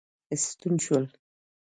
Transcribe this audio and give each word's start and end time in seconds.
ستون 0.43 0.75
شول. 0.85 1.05